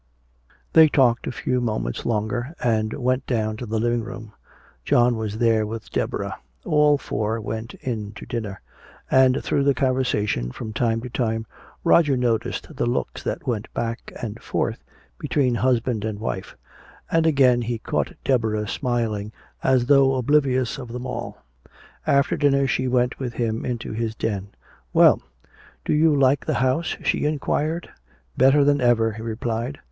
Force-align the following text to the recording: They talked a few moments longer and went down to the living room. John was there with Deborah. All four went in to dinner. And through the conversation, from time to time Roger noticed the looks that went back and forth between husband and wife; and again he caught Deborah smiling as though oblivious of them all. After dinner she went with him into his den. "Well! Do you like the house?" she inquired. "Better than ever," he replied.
They 0.73 0.87
talked 0.89 1.27
a 1.27 1.31
few 1.31 1.61
moments 1.61 2.07
longer 2.07 2.55
and 2.59 2.91
went 2.91 3.27
down 3.27 3.55
to 3.57 3.67
the 3.67 3.77
living 3.79 4.03
room. 4.03 4.33
John 4.83 5.15
was 5.15 5.37
there 5.37 5.63
with 5.67 5.91
Deborah. 5.91 6.39
All 6.65 6.97
four 6.97 7.39
went 7.39 7.75
in 7.75 8.11
to 8.13 8.25
dinner. 8.25 8.59
And 9.11 9.43
through 9.43 9.63
the 9.63 9.75
conversation, 9.75 10.51
from 10.51 10.73
time 10.73 11.01
to 11.01 11.09
time 11.11 11.45
Roger 11.83 12.17
noticed 12.17 12.75
the 12.75 12.87
looks 12.87 13.21
that 13.21 13.45
went 13.45 13.71
back 13.75 14.11
and 14.19 14.41
forth 14.41 14.83
between 15.19 15.53
husband 15.53 16.03
and 16.03 16.17
wife; 16.17 16.57
and 17.11 17.27
again 17.27 17.61
he 17.61 17.77
caught 17.77 18.15
Deborah 18.25 18.67
smiling 18.67 19.31
as 19.61 19.85
though 19.85 20.15
oblivious 20.15 20.79
of 20.79 20.87
them 20.93 21.05
all. 21.05 21.37
After 22.07 22.35
dinner 22.35 22.65
she 22.65 22.87
went 22.87 23.19
with 23.19 23.33
him 23.33 23.63
into 23.67 23.91
his 23.93 24.15
den. 24.15 24.47
"Well! 24.93 25.21
Do 25.85 25.93
you 25.93 26.15
like 26.15 26.43
the 26.47 26.55
house?" 26.55 26.97
she 27.03 27.25
inquired. 27.25 27.87
"Better 28.35 28.63
than 28.63 28.81
ever," 28.81 29.11
he 29.11 29.21
replied. 29.21 29.77